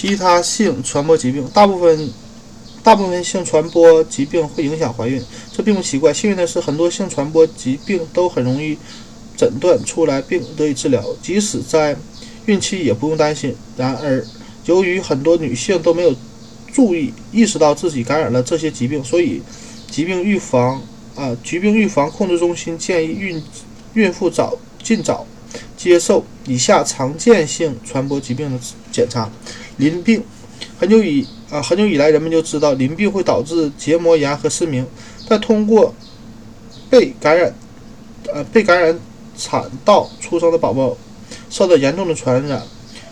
[0.00, 2.10] 其他性传播疾病，大部分
[2.82, 6.10] 大部分性传播疾病会影响怀孕，这并不奇怪。
[6.10, 8.78] 幸运的是，很多性传播疾病都很容易
[9.36, 11.94] 诊断出来并得以治疗，即使在
[12.46, 13.54] 孕期也不用担心。
[13.76, 14.24] 然而，
[14.64, 16.16] 由于很多女性都没有
[16.72, 19.42] 注意意识到自己感染了这些疾病，所以
[19.90, 20.80] 疾病预防
[21.14, 23.42] 啊疾病预防控制中心建议孕
[23.92, 25.26] 孕妇早尽早
[25.80, 28.60] 接受以下常见性传播疾病的
[28.92, 29.30] 检查：
[29.78, 30.22] 淋病。
[30.78, 34.86] 很久以啊很久以来，人们就知道淋病会导致结膜炎和失明，
[35.26, 35.94] 但通过
[36.90, 37.54] 被感染
[38.30, 39.00] 呃被感染
[39.38, 40.94] 产道出生的宝宝
[41.48, 42.62] 受到严重的传染。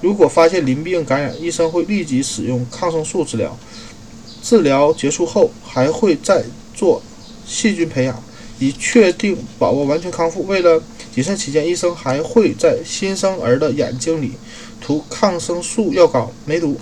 [0.00, 3.58] 如果发现淋病感染，医生会立即使用抗生素治疗。
[4.40, 7.02] 治疗结束后，还会再做
[7.44, 8.22] 细菌培养，
[8.60, 10.46] 以确定宝宝完全康复。
[10.46, 10.80] 为了
[11.14, 14.32] 谨慎起见，医生还会在新生儿的眼睛里
[14.80, 16.80] 涂抗生素药膏——梅毒。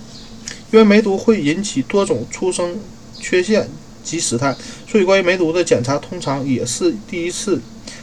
[0.71, 2.79] 因为梅毒会引起多种出生
[3.19, 3.69] 缺陷
[4.05, 4.57] 及死胎，
[4.89, 7.61] 所以关于梅毒的检查通常也是第一次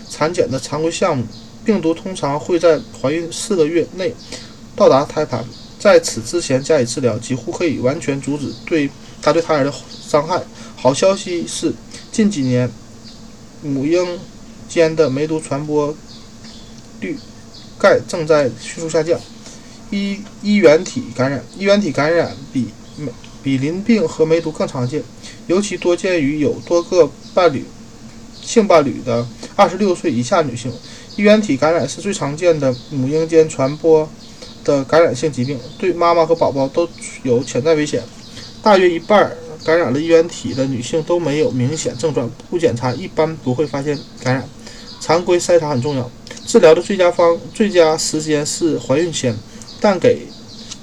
[0.09, 1.25] 产检的常规项目。
[1.63, 4.13] 病毒通常会在怀孕四个月内。
[4.75, 5.43] 到达胎盘，
[5.79, 8.87] 在此之前加以治疗，几乎可以完全阻止对
[9.21, 10.43] 它对胎儿的伤害。
[10.75, 11.73] 好消息是，
[12.11, 12.69] 近几年
[13.63, 14.19] 母婴
[14.69, 15.95] 间的梅毒传播
[16.99, 17.17] 率
[17.77, 19.19] 钙正在迅速下降。
[19.89, 25.01] 衣衣原体感染，衣原体感染比梅比淋病和梅毒更常见，
[25.47, 27.65] 尤其多见于有多个伴侣
[28.41, 30.71] 性伴侣的二十六岁以下女性。
[31.15, 34.09] 衣原体感染是最常见的母婴间传播。
[34.63, 36.85] 的感染性疾病对妈妈和宝宝都
[37.23, 38.03] 有潜在危险。
[38.61, 39.31] 大约一半
[39.63, 44.43] 感染了衣原体的女性都没有明显症状，不检查一般不会发现感染。
[44.99, 46.11] 常规筛查很重要。
[46.47, 49.35] 治疗的最佳方最佳时间是怀孕前，
[49.81, 50.21] 但给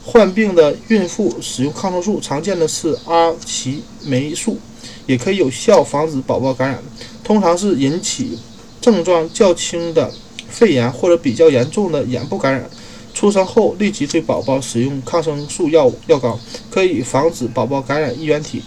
[0.05, 4.59] 患病的孕妇使用抗生素，常见的是阿奇霉素，
[5.07, 6.83] 也可以有效防止宝宝感染。
[7.25, 8.39] 通常是引起
[8.79, 10.13] 症状较轻的
[10.51, 12.69] 肺炎或者比较严重的眼部感染。
[13.15, 16.39] 出生后立即对宝宝使用抗生素药物药膏，
[16.71, 18.63] 可以防止宝宝感染衣原体、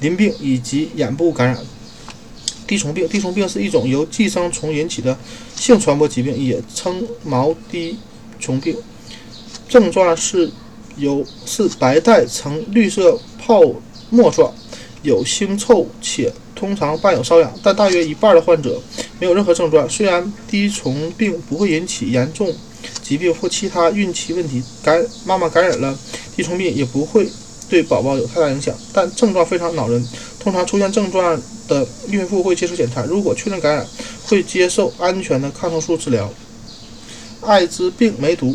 [0.00, 1.56] 淋病以及眼部感染。
[2.66, 5.16] 滴虫病，滴虫病是一种由寄生虫引起的
[5.54, 7.98] 性传播疾病，也称毛滴
[8.40, 8.76] 虫病。
[9.68, 10.50] 症状是
[10.96, 13.60] 由是白带呈绿色泡
[14.10, 14.52] 沫状，
[15.02, 18.80] 有腥臭且通常伴有瘙痒，但大约一半的患者
[19.20, 19.88] 没有任何症状。
[19.88, 22.52] 虽然滴虫病不会引起严重。
[23.02, 25.96] 疾病或其他孕期问题，感妈妈感染了
[26.36, 27.28] 滴虫病也不会
[27.68, 30.04] 对宝宝有太大影响，但症状非常恼人。
[30.38, 33.86] 通常出现症状的孕妇会接受检查，如果确认感染，
[34.26, 36.32] 会接受安全的抗生素治疗。
[37.42, 38.54] 艾滋病梅毒，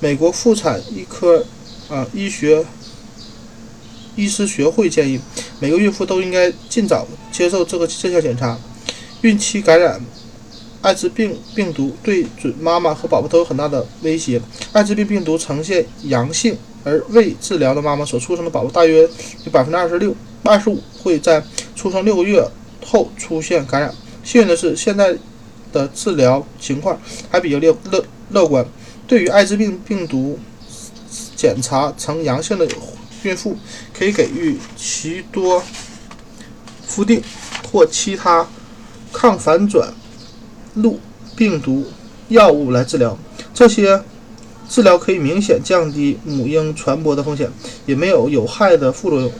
[0.00, 1.44] 美国妇产医科
[1.88, 2.64] 啊医学
[4.16, 5.20] 医师学会建议，
[5.58, 8.58] 每个孕妇都应该尽早接受这个这项检查。
[9.22, 10.00] 孕期感染。
[10.82, 14.40] 艾滋病病毒对准妈妈和宝宝都有很大的威胁。
[14.72, 19.02] 艾滋病病毒呈现阳性而未治疗的妈妈所出生的宝宝，大约
[19.44, 21.44] 有百分之二十六、二十五会在
[21.80, 22.46] 出生六个月
[22.84, 23.94] 后出现感染。
[24.22, 25.16] 幸运的是，现在
[25.72, 28.66] 的治疗情况还比较乐乐乐观。
[29.08, 30.38] 对于艾滋病病毒
[31.34, 32.68] 检查呈阳性的
[33.22, 33.56] 孕妇，
[33.98, 35.62] 可以给予奇多
[36.86, 37.22] 夫定
[37.72, 38.46] 或其他
[39.10, 39.90] 抗反转。
[40.74, 41.00] 录
[41.34, 41.86] 病毒
[42.28, 43.16] 药物来治疗，
[43.54, 44.02] 这些
[44.68, 47.50] 治疗可以明显降低母婴传播的风险，
[47.86, 49.32] 也没有有害的副作用。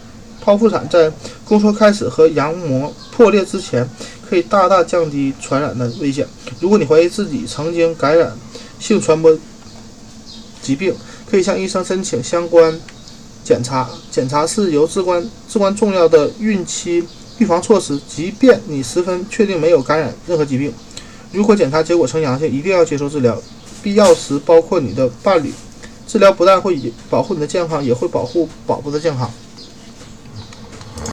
[0.44, 1.12] 剖腹产在
[1.44, 3.88] 宫缩开始和羊膜破裂之前，
[4.28, 6.26] 可以大大降低传染的危险。
[6.60, 8.32] 如果你怀疑自己曾经感染
[8.78, 9.36] 性传播
[10.62, 10.94] 疾病，
[11.30, 12.80] 可以向医生申请相关
[13.44, 13.88] 检查。
[14.10, 17.04] 检查是由至关至关重要的孕期
[17.38, 20.72] 预防措施，即便你十分确定没有感染任何疾病。
[21.32, 23.40] 如果检查结果呈阳性，一定要接受治疗，
[23.82, 25.52] 必要时包括你的伴侣。
[26.06, 26.76] 治疗不但会
[27.08, 29.30] 保护你的健康，也会保护宝宝的健康。